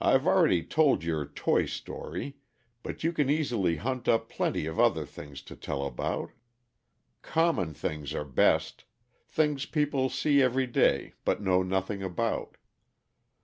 [0.00, 2.38] I've already told your toy story,
[2.82, 6.32] but you can easily hunt up plenty of other things to tell about.
[7.22, 8.82] Common things are best
[9.28, 12.56] things people see every day but know nothing about.'